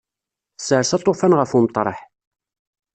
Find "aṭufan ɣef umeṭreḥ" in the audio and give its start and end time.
0.97-1.99